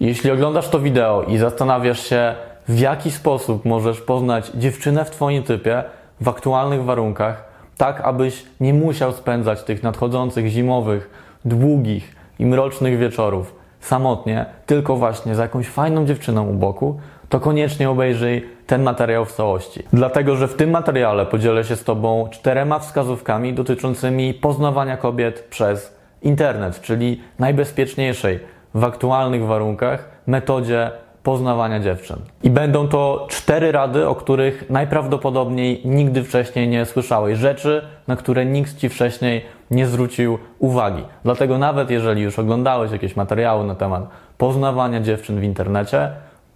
[0.00, 2.34] Jeśli oglądasz to wideo i zastanawiasz się,
[2.68, 5.84] w jaki sposób możesz poznać dziewczynę w Twoim typie
[6.20, 7.44] w aktualnych warunkach,
[7.76, 11.10] tak abyś nie musiał spędzać tych nadchodzących zimowych,
[11.44, 17.90] długich i mrocznych wieczorów samotnie, tylko właśnie z jakąś fajną dziewczyną u boku, to koniecznie
[17.90, 19.82] obejrzyj ten materiał w całości.
[19.92, 25.98] Dlatego, że w tym materiale podzielę się z Tobą czterema wskazówkami dotyczącymi poznawania kobiet przez
[26.22, 28.40] internet, czyli najbezpieczniejszej
[28.74, 30.90] w aktualnych warunkach metodzie
[31.22, 32.16] poznawania dziewczyn.
[32.42, 37.38] I będą to cztery rady, o których najprawdopodobniej nigdy wcześniej nie słyszałeś.
[37.38, 41.04] Rzeczy, na które nikt ci wcześniej nie zwrócił uwagi.
[41.24, 46.10] Dlatego nawet jeżeli już oglądałeś jakieś materiały na temat poznawania dziewczyn w internecie,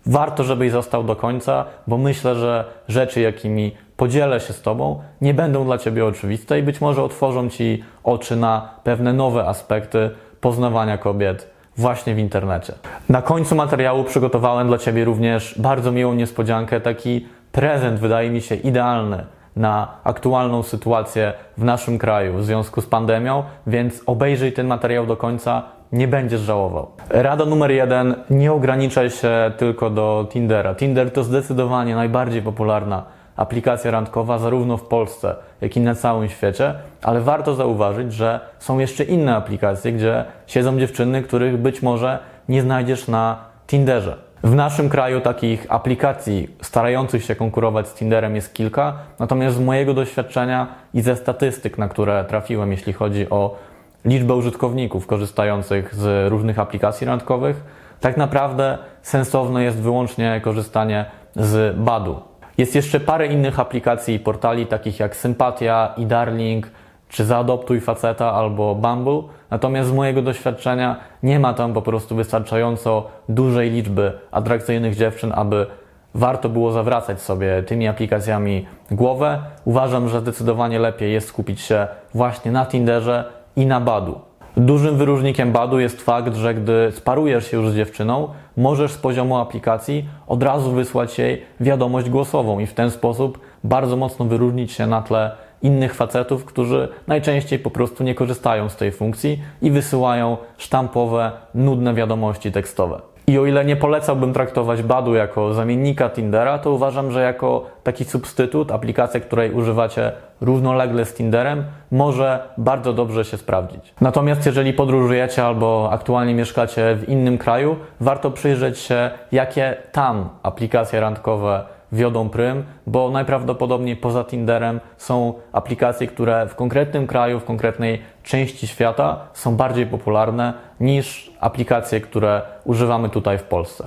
[0.06, 5.34] warto, żebyś został do końca, bo myślę, że rzeczy, jakimi podzielę się z Tobą, nie
[5.34, 10.98] będą dla Ciebie oczywiste i być może otworzą Ci oczy na pewne nowe aspekty poznawania
[10.98, 12.72] kobiet właśnie w internecie.
[13.08, 18.54] Na końcu materiału przygotowałem dla Ciebie również bardzo miłą niespodziankę, taki prezent wydaje mi się
[18.54, 25.06] idealny na aktualną sytuację w naszym kraju w związku z pandemią, więc obejrzyj ten materiał
[25.06, 26.90] do końca, nie będziesz żałował.
[27.10, 30.74] Rada numer jeden: nie ograniczaj się tylko do Tindera.
[30.74, 33.02] Tinder to zdecydowanie najbardziej popularna
[33.42, 38.78] aplikacja randkowa zarówno w Polsce, jak i na całym świecie, ale warto zauważyć, że są
[38.78, 44.16] jeszcze inne aplikacje, gdzie siedzą dziewczyny, których być może nie znajdziesz na Tinderze.
[44.42, 49.94] W naszym kraju takich aplikacji starających się konkurować z Tinderem jest kilka, natomiast z mojego
[49.94, 53.56] doświadczenia i ze statystyk, na które trafiłem, jeśli chodzi o
[54.04, 57.64] liczbę użytkowników korzystających z różnych aplikacji randkowych,
[58.00, 61.04] tak naprawdę sensowne jest wyłącznie korzystanie
[61.36, 62.31] z Badu.
[62.58, 66.70] Jest jeszcze parę innych aplikacji i portali, takich jak Sympatia i Darling,
[67.08, 69.22] czy Zaadoptuj Faceta albo Bumble.
[69.50, 75.66] Natomiast z mojego doświadczenia nie ma tam po prostu wystarczająco dużej liczby atrakcyjnych dziewczyn, aby
[76.14, 79.38] warto było zawracać sobie tymi aplikacjami głowę.
[79.64, 83.24] Uważam, że zdecydowanie lepiej jest skupić się właśnie na Tinderze
[83.56, 84.20] i na Badu.
[84.56, 89.36] Dużym wyróżnikiem Badu jest fakt, że gdy sparujesz się już z dziewczyną, możesz z poziomu
[89.36, 94.86] aplikacji od razu wysłać jej wiadomość głosową i w ten sposób bardzo mocno wyróżnić się
[94.86, 95.30] na tle
[95.62, 101.94] innych facetów, którzy najczęściej po prostu nie korzystają z tej funkcji i wysyłają sztampowe, nudne
[101.94, 103.00] wiadomości tekstowe.
[103.26, 108.04] I o ile nie polecałbym traktować Badu jako zamiennika Tindera, to uważam, że jako taki
[108.04, 110.12] substytut, aplikacja, której używacie
[110.42, 113.94] równolegle z Tinderem, może bardzo dobrze się sprawdzić.
[114.00, 121.00] Natomiast jeżeli podróżujecie albo aktualnie mieszkacie w innym kraju, warto przyjrzeć się, jakie tam aplikacje
[121.00, 128.02] randkowe wiodą prym, bo najprawdopodobniej poza Tinderem są aplikacje, które w konkretnym kraju, w konkretnej
[128.22, 133.86] części świata są bardziej popularne niż aplikacje, które używamy tutaj w Polsce.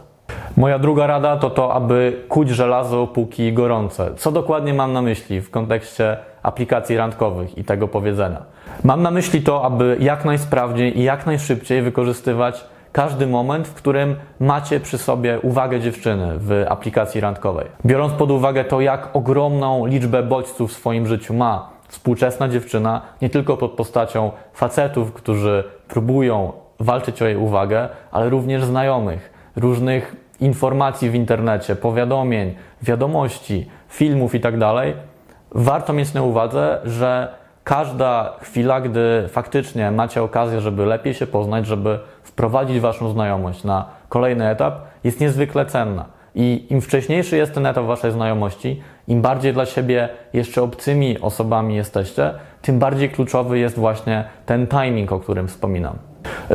[0.57, 4.11] Moja druga rada to to, aby kuć żelazo póki gorące.
[4.15, 8.41] Co dokładnie mam na myśli w kontekście aplikacji randkowych i tego powiedzenia?
[8.83, 14.15] Mam na myśli to, aby jak najsprawniej i jak najszybciej wykorzystywać każdy moment, w którym
[14.39, 17.65] macie przy sobie uwagę dziewczyny w aplikacji randkowej.
[17.85, 23.29] Biorąc pod uwagę to, jak ogromną liczbę bodźców w swoim życiu ma współczesna dziewczyna, nie
[23.29, 31.09] tylko pod postacią facetów, którzy próbują walczyć o jej uwagę, ale również znajomych, różnych informacji
[31.09, 35.14] w internecie, powiadomień, wiadomości, filmów itd., tak
[35.51, 37.27] warto mieć na uwadze, że
[37.63, 43.85] każda chwila, gdy faktycznie macie okazję, żeby lepiej się poznać, żeby wprowadzić Waszą znajomość na
[44.09, 46.05] kolejny etap, jest niezwykle cenna.
[46.35, 51.75] I im wcześniejszy jest ten etap Waszej znajomości, im bardziej dla siebie jeszcze obcymi osobami
[51.75, 55.97] jesteście, tym bardziej kluczowy jest właśnie ten timing, o którym wspominam.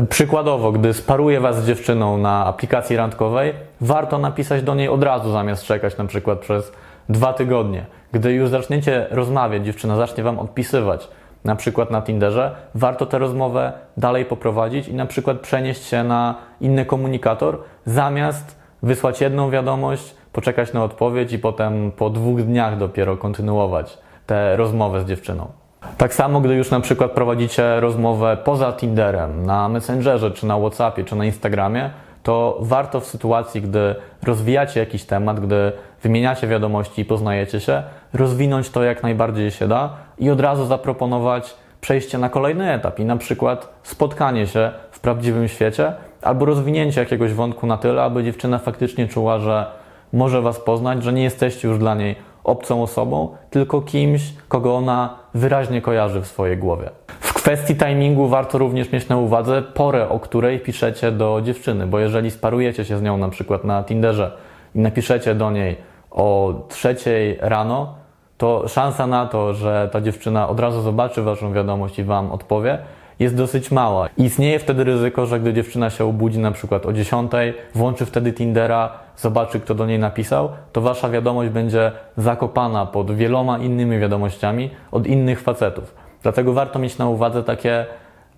[0.09, 5.33] Przykładowo, gdy sparuje Was z dziewczyną na aplikacji randkowej, warto napisać do niej od razu,
[5.33, 6.73] zamiast czekać na przykład przez
[7.09, 7.85] dwa tygodnie.
[8.13, 11.09] Gdy już zaczniecie rozmawiać, dziewczyna zacznie Wam odpisywać,
[11.45, 16.35] na przykład na Tinderze, warto tę rozmowę dalej poprowadzić i na przykład przenieść się na
[16.61, 23.17] inny komunikator, zamiast wysłać jedną wiadomość, poczekać na odpowiedź i potem po dwóch dniach dopiero
[23.17, 25.49] kontynuować tę rozmowę z dziewczyną.
[25.97, 31.05] Tak samo, gdy już na przykład prowadzicie rozmowę poza Tinderem, na Messengerze, czy na WhatsAppie,
[31.05, 31.91] czy na Instagramie,
[32.23, 37.83] to warto w sytuacji, gdy rozwijacie jakiś temat, gdy wymieniacie wiadomości i poznajecie się,
[38.13, 43.05] rozwinąć to jak najbardziej się da i od razu zaproponować przejście na kolejny etap i
[43.05, 45.93] na przykład spotkanie się w prawdziwym świecie
[46.23, 49.67] albo rozwinięcie jakiegoś wątku na tyle, aby dziewczyna faktycznie czuła, że
[50.13, 55.17] może Was poznać, że nie jesteście już dla niej obcą osobą, tylko kimś, kogo ona
[55.35, 56.91] wyraźnie kojarzy w swojej głowie.
[57.21, 62.31] Kwestii timingu warto również mieć na uwadze porę, o której piszecie do dziewczyny, bo jeżeli
[62.31, 64.33] sparujecie się z nią na przykład na Tinderze
[64.75, 67.95] i napiszecie do niej o trzeciej rano,
[68.39, 72.79] to szansa na to, że ta dziewczyna od razu zobaczy waszą wiadomość i wam odpowie,
[73.19, 74.09] jest dosyć mała.
[74.17, 77.33] Istnieje wtedy ryzyko, że gdy dziewczyna się obudzi na przykład o 10,
[77.75, 83.59] włączy wtedy Tindera, zobaczy kto do niej napisał, to wasza wiadomość będzie zakopana pod wieloma
[83.59, 85.95] innymi wiadomościami od innych facetów.
[86.23, 87.87] Dlatego warto mieć na uwadze takie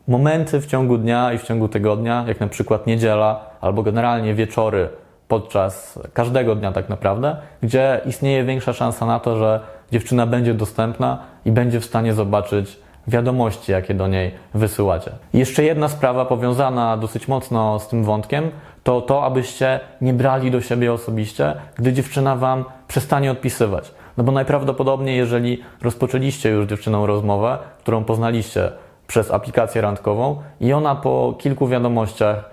[0.09, 4.89] momenty w ciągu dnia i w ciągu tygodnia, jak na przykład niedziela albo generalnie wieczory
[5.33, 9.61] podczas każdego dnia tak naprawdę, gdzie istnieje większa szansa na to, że
[9.93, 15.11] dziewczyna będzie dostępna i będzie w stanie zobaczyć wiadomości, jakie do niej wysyłacie.
[15.35, 18.51] Jeszcze jedna sprawa powiązana dosyć mocno z tym wątkiem,
[18.83, 23.95] to to, abyście nie brali do siebie osobiście, gdy dziewczyna wam przestanie odpisywać.
[24.17, 28.73] No bo najprawdopodobniej, jeżeli rozpoczęliście już dziewczyną rozmowę, którą poznaliście
[29.07, 32.51] przez aplikację randkową i ona po kilku wiadomościach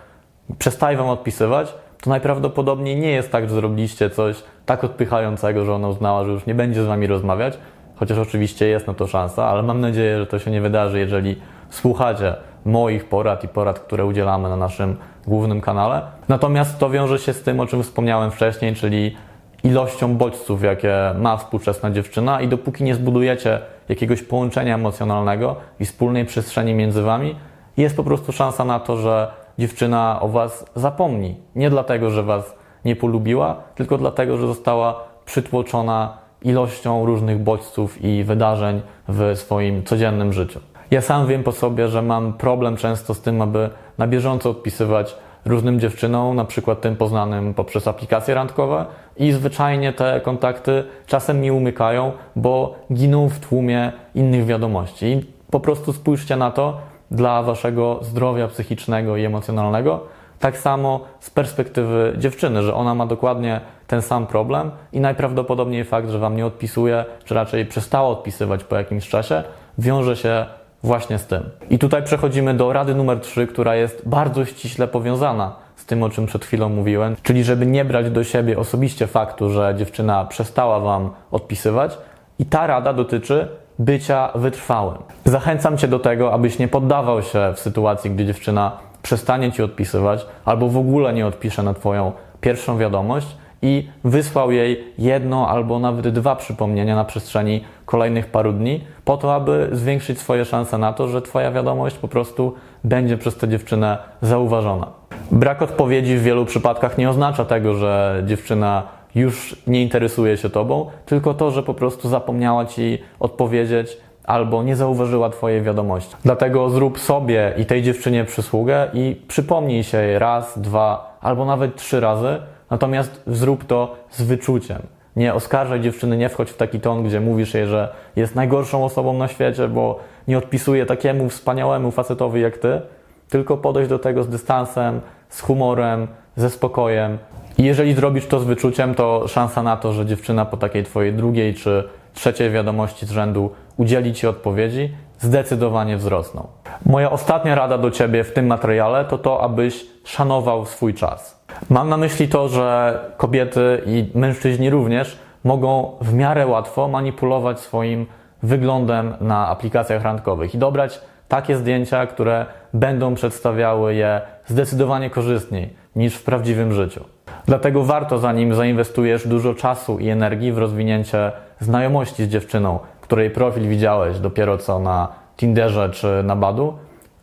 [0.59, 5.87] przestaje wam odpisywać, to najprawdopodobniej nie jest tak, że zrobiliście coś tak odpychającego, że ona
[5.87, 7.57] uznała, że już nie będzie z wami rozmawiać,
[7.95, 11.35] chociaż oczywiście jest na to szansa, ale mam nadzieję, że to się nie wydarzy, jeżeli
[11.69, 12.35] słuchacie
[12.65, 14.97] moich porad i porad, które udzielamy na naszym
[15.27, 16.01] głównym kanale.
[16.27, 19.15] Natomiast to wiąże się z tym, o czym wspomniałem wcześniej, czyli
[19.63, 23.59] ilością bodźców, jakie ma współczesna dziewczyna i dopóki nie zbudujecie
[23.89, 27.35] jakiegoś połączenia emocjonalnego i wspólnej przestrzeni między wami,
[27.77, 31.35] jest po prostu szansa na to, że dziewczyna o was zapomni.
[31.55, 38.23] Nie dlatego, że was nie polubiła, tylko dlatego, że została przytłoczona ilością różnych bodźców i
[38.23, 40.59] wydarzeń w swoim codziennym życiu.
[40.91, 45.15] Ja sam wiem po sobie, że mam problem często z tym, aby na bieżąco odpisywać
[45.45, 48.85] różnym dziewczynom, na przykład tym poznanym poprzez aplikacje randkowe
[49.17, 55.05] i zwyczajnie te kontakty czasem mi umykają, bo giną w tłumie innych wiadomości.
[55.05, 56.77] I po prostu spójrzcie na to
[57.11, 60.03] dla waszego zdrowia psychicznego i emocjonalnego,
[60.39, 66.09] tak samo z perspektywy dziewczyny, że ona ma dokładnie ten sam problem i najprawdopodobniej fakt,
[66.09, 69.43] że wam nie odpisuje, czy raczej przestała odpisywać po jakimś czasie,
[69.77, 70.45] wiąże się
[70.83, 71.49] właśnie z tym.
[71.69, 76.09] I tutaj przechodzimy do rady numer 3, która jest bardzo ściśle powiązana z tym, o
[76.09, 80.79] czym przed chwilą mówiłem, czyli żeby nie brać do siebie osobiście faktu, że dziewczyna przestała
[80.79, 81.97] wam odpisywać.
[82.39, 83.47] I ta rada dotyczy
[83.79, 84.97] bycia wytrwałym.
[85.25, 88.71] Zachęcam cię do tego, abyś nie poddawał się w sytuacji, gdy dziewczyna
[89.01, 92.11] przestanie ci odpisywać albo w ogóle nie odpisze na twoją
[92.41, 93.27] pierwszą wiadomość
[93.61, 99.35] i wysłał jej jedno albo nawet dwa przypomnienia na przestrzeni kolejnych paru dni, po to,
[99.35, 102.53] aby zwiększyć swoje szanse na to, że Twoja wiadomość po prostu
[102.83, 104.87] będzie przez tę dziewczynę zauważona.
[105.31, 108.83] Brak odpowiedzi w wielu przypadkach nie oznacza tego, że dziewczyna
[109.15, 114.75] już nie interesuje się Tobą, tylko to, że po prostu zapomniała Ci odpowiedzieć albo nie
[114.75, 116.15] zauważyła Twojej wiadomości.
[116.23, 121.75] Dlatego zrób sobie i tej dziewczynie przysługę i przypomnij się jej raz, dwa albo nawet
[121.75, 122.39] trzy razy,
[122.69, 124.81] Natomiast zrób to z wyczuciem.
[125.15, 129.13] Nie oskarżaj dziewczyny, nie wchodź w taki ton, gdzie mówisz jej, że jest najgorszą osobą
[129.13, 132.81] na świecie, bo nie odpisuje takiemu wspaniałemu facetowi jak ty,
[133.29, 137.17] tylko podejść do tego z dystansem, z humorem, ze spokojem.
[137.59, 141.13] I jeżeli zrobisz to z wyczuciem, to szansa na to, że dziewczyna po takiej twojej
[141.13, 146.47] drugiej czy trzeciej wiadomości z rzędu udzieli ci odpowiedzi, zdecydowanie wzrosną.
[146.85, 151.43] Moja ostatnia rada do ciebie w tym materiale to to, abyś szanował swój czas.
[151.69, 158.05] Mam na myśli to, że kobiety i mężczyźni również mogą w miarę łatwo manipulować swoim
[158.43, 166.15] wyglądem na aplikacjach randkowych i dobrać takie zdjęcia, które będą przedstawiały je zdecydowanie korzystniej niż
[166.15, 167.05] w prawdziwym życiu.
[167.45, 173.69] Dlatego warto, zanim zainwestujesz dużo czasu i energii w rozwinięcie znajomości z dziewczyną, której profil
[173.69, 175.07] widziałeś dopiero co na
[175.37, 176.73] Tinderze czy na Badu,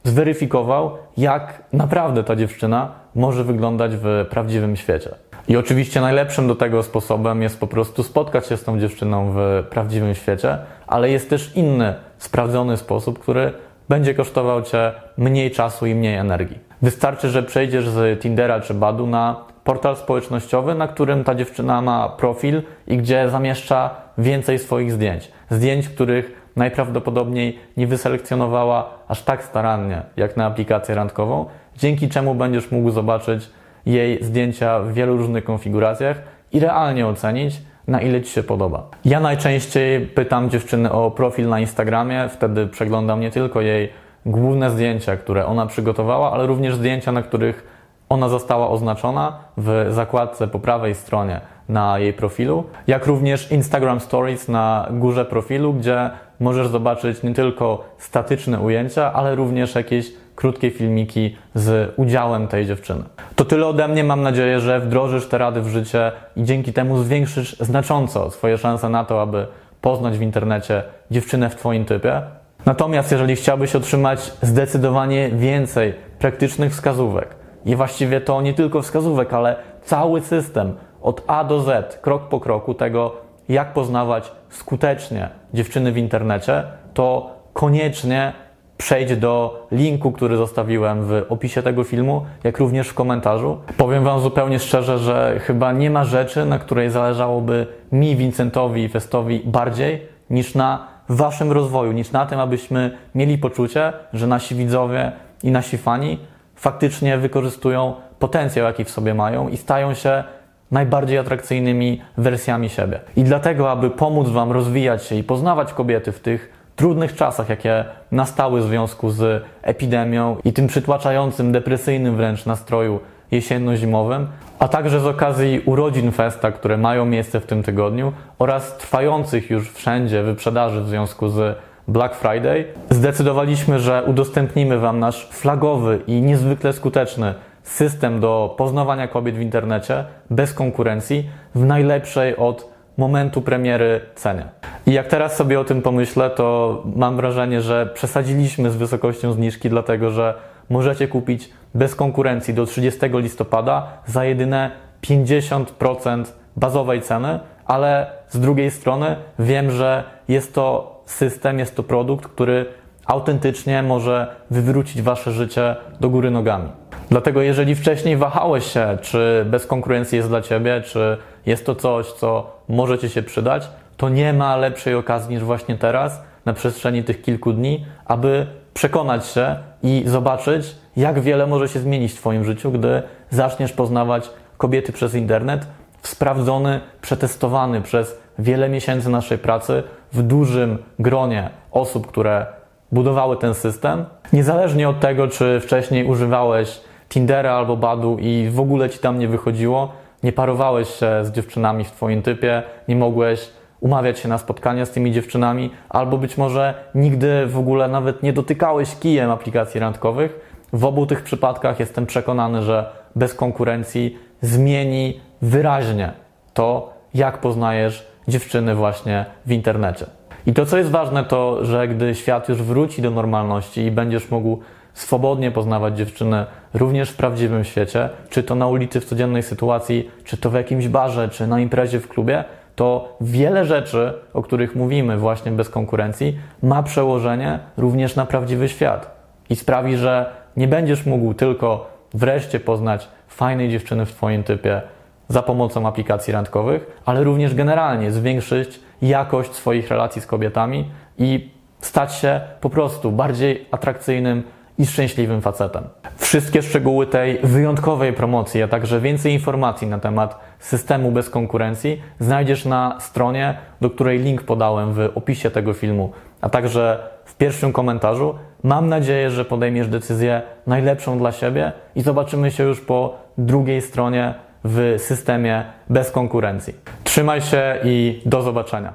[0.04, 5.10] zweryfikował, jak naprawdę ta dziewczyna może wyglądać w prawdziwym świecie.
[5.48, 9.64] I oczywiście najlepszym do tego sposobem jest po prostu spotkać się z tą dziewczyną w
[9.70, 13.52] prawdziwym świecie, ale jest też inny, sprawdzony sposób, który
[13.88, 16.58] będzie kosztował Cię mniej czasu i mniej energii.
[16.82, 22.08] Wystarczy, że przejdziesz z Tindera czy Badu na portal społecznościowy, na którym ta dziewczyna ma
[22.08, 25.30] profil i gdzie zamieszcza więcej swoich zdjęć.
[25.50, 31.46] Zdjęć, których najprawdopodobniej nie wyselekcjonowała aż tak starannie jak na aplikację randkową,
[31.76, 33.50] dzięki czemu będziesz mógł zobaczyć
[33.86, 38.86] jej zdjęcia w wielu różnych konfiguracjach i realnie ocenić, na ile Ci się podoba.
[39.04, 43.92] Ja najczęściej pytam dziewczyny o profil na Instagramie, wtedy przeglądam nie tylko jej
[44.26, 47.75] główne zdjęcia, które ona przygotowała, ale również zdjęcia, na których
[48.08, 54.48] Ona została oznaczona w zakładce po prawej stronie na jej profilu, jak również Instagram Stories
[54.48, 56.10] na górze profilu, gdzie
[56.40, 63.02] możesz zobaczyć nie tylko statyczne ujęcia, ale również jakieś krótkie filmiki z udziałem tej dziewczyny.
[63.36, 64.04] To tyle ode mnie.
[64.04, 68.88] Mam nadzieję, że wdrożysz te rady w życie i dzięki temu zwiększysz znacząco swoje szanse
[68.88, 69.46] na to, aby
[69.80, 72.22] poznać w internecie dziewczynę w Twoim typie.
[72.66, 79.56] Natomiast jeżeli chciałbyś otrzymać zdecydowanie więcej praktycznych wskazówek i właściwie to nie tylko wskazówek, ale
[79.82, 83.12] cały system od A do Z, krok po kroku tego,
[83.48, 88.32] jak poznawać skutecznie dziewczyny w internecie, to koniecznie
[88.78, 93.58] przejdź do linku, który zostawiłem w opisie tego filmu, jak również w komentarzu.
[93.76, 98.88] Powiem Wam zupełnie szczerze, że chyba nie ma rzeczy, na której zależałoby mi, Vincentowi i
[98.88, 105.12] Festowi bardziej niż na Waszym rozwoju, niż na tym, abyśmy mieli poczucie, że nasi widzowie
[105.42, 106.18] i nasi fani
[106.56, 110.24] faktycznie wykorzystują potencjał, jaki w sobie mają i stają się
[110.70, 113.00] najbardziej atrakcyjnymi wersjami siebie.
[113.16, 117.84] I dlatego, aby pomóc Wam rozwijać się i poznawać kobiety w tych trudnych czasach, jakie
[118.12, 124.26] nastały w związku z epidemią i tym przytłaczającym, depresyjnym wręcz nastroju jesienno-zimowym,
[124.58, 129.72] a także z okazji urodzin Festa, które mają miejsce w tym tygodniu oraz trwających już
[129.72, 136.72] wszędzie wyprzedaży w związku z Black Friday, zdecydowaliśmy, że udostępnimy Wam nasz flagowy i niezwykle
[136.72, 144.44] skuteczny system do poznawania kobiet w internecie bez konkurencji w najlepszej od momentu premiery cenie.
[144.86, 149.70] I jak teraz sobie o tym pomyślę, to mam wrażenie, że przesadziliśmy z wysokością zniżki,
[149.70, 150.34] dlatego że
[150.70, 154.70] możecie kupić bez konkurencji do 30 listopada za jedyne
[155.02, 156.24] 50%
[156.56, 162.66] bazowej ceny, ale z drugiej strony wiem, że jest to system, jest to produkt, który
[163.06, 166.68] autentycznie może wywrócić wasze życie do góry nogami.
[167.10, 172.06] Dlatego jeżeli wcześniej wahałeś się, czy bez konkurencji jest dla ciebie, czy jest to coś,
[172.06, 177.04] co może ci się przydać, to nie ma lepszej okazji niż właśnie teraz, na przestrzeni
[177.04, 182.44] tych kilku dni, aby przekonać się i zobaczyć, jak wiele może się zmienić w Twoim
[182.44, 185.66] życiu, gdy zaczniesz poznawać kobiety przez internet
[186.02, 192.46] w sprawdzony, przetestowany przez wiele miesięcy naszej pracy w dużym gronie osób, które
[192.92, 194.04] budowały ten system.
[194.32, 199.28] Niezależnie od tego, czy wcześniej używałeś Tindera albo Badu i w ogóle ci tam nie
[199.28, 203.50] wychodziło, nie parowałeś się z dziewczynami w Twoim typie, nie mogłeś
[203.80, 208.32] umawiać się na spotkania z tymi dziewczynami, albo być może nigdy w ogóle nawet nie
[208.32, 210.40] dotykałeś kijem aplikacji randkowych.
[210.72, 216.12] W obu tych przypadkach jestem przekonany, że bez konkurencji zmieni wyraźnie
[216.54, 220.06] to, jak poznajesz dziewczyny właśnie w internecie.
[220.46, 224.30] I to, co jest ważne, to, że gdy świat już wróci do normalności i będziesz
[224.30, 224.58] mógł
[224.94, 230.36] swobodnie poznawać dziewczyny również w prawdziwym świecie, czy to na ulicy w codziennej sytuacji, czy
[230.36, 232.44] to w jakimś barze, czy na imprezie w klubie,
[232.76, 239.16] to wiele rzeczy, o których mówimy właśnie bez konkurencji, ma przełożenie również na prawdziwy świat
[239.50, 244.82] i sprawi, że nie będziesz mógł tylko wreszcie poznać fajnej dziewczyny w Twoim typie
[245.28, 252.14] za pomocą aplikacji randkowych, ale również generalnie zwiększyć jakość swoich relacji z kobietami i stać
[252.14, 254.42] się po prostu bardziej atrakcyjnym
[254.78, 255.84] i szczęśliwym facetem.
[256.16, 262.64] Wszystkie szczegóły tej wyjątkowej promocji, a także więcej informacji na temat systemu bez konkurencji znajdziesz
[262.64, 268.34] na stronie, do której link podałem w opisie tego filmu, a także w pierwszym komentarzu.
[268.62, 274.34] Mam nadzieję, że podejmiesz decyzję najlepszą dla siebie i zobaczymy się już po drugiej stronie
[274.66, 276.74] w systemie bez konkurencji.
[277.04, 278.92] Trzymaj się i do zobaczenia.